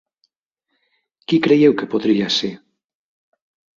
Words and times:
Qui 1.27 1.39
creieu 1.47 1.77
que 1.81 1.91
podria 1.93 2.31
ser? 2.39 2.51